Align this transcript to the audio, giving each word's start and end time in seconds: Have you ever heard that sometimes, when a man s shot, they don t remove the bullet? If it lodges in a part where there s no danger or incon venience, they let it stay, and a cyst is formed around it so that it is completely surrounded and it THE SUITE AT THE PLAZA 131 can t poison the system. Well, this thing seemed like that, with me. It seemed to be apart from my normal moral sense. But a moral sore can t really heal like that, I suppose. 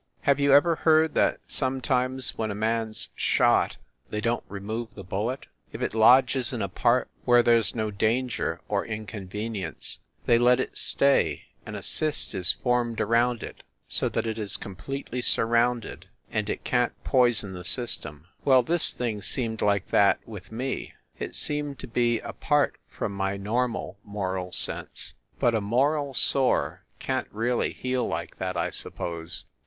Have 0.21 0.39
you 0.39 0.51
ever 0.51 0.77
heard 0.77 1.13
that 1.13 1.39
sometimes, 1.45 2.35
when 2.35 2.49
a 2.49 2.55
man 2.55 2.89
s 2.89 3.09
shot, 3.13 3.77
they 4.09 4.19
don 4.19 4.39
t 4.39 4.45
remove 4.49 4.91
the 4.95 5.03
bullet? 5.03 5.45
If 5.71 5.83
it 5.83 5.93
lodges 5.93 6.51
in 6.51 6.63
a 6.63 6.67
part 6.67 7.07
where 7.23 7.43
there 7.43 7.59
s 7.59 7.75
no 7.75 7.91
danger 7.91 8.61
or 8.67 8.83
incon 8.83 9.27
venience, 9.29 9.99
they 10.25 10.39
let 10.39 10.59
it 10.59 10.75
stay, 10.75 11.43
and 11.67 11.75
a 11.75 11.83
cyst 11.83 12.33
is 12.33 12.51
formed 12.51 12.99
around 12.99 13.43
it 13.43 13.61
so 13.87 14.09
that 14.09 14.25
it 14.25 14.39
is 14.39 14.57
completely 14.57 15.21
surrounded 15.21 16.07
and 16.31 16.49
it 16.49 16.63
THE 16.65 16.67
SUITE 16.71 16.81
AT 16.81 17.03
THE 17.03 17.09
PLAZA 17.11 17.45
131 17.53 17.59
can 17.59 17.59
t 17.59 17.59
poison 17.59 17.59
the 17.59 17.63
system. 17.63 18.27
Well, 18.43 18.63
this 18.63 18.93
thing 18.93 19.21
seemed 19.21 19.61
like 19.61 19.89
that, 19.89 20.27
with 20.27 20.51
me. 20.51 20.95
It 21.19 21.35
seemed 21.35 21.77
to 21.77 21.87
be 21.87 22.19
apart 22.21 22.77
from 22.89 23.11
my 23.15 23.37
normal 23.37 23.99
moral 24.03 24.51
sense. 24.51 25.13
But 25.37 25.53
a 25.53 25.61
moral 25.61 26.15
sore 26.15 26.85
can 26.97 27.25
t 27.25 27.29
really 27.31 27.71
heal 27.71 28.07
like 28.07 28.39
that, 28.39 28.57
I 28.57 28.71
suppose. 28.71 29.43